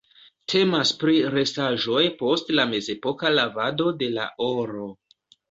Temas 0.51 0.93
pri 1.03 1.17
restaĵoj 1.33 2.01
post 2.23 2.49
la 2.61 2.65
mezepoka 2.73 3.33
lavado 3.35 3.93
de 4.01 4.11
la 4.19 4.27
oro. 4.49 4.91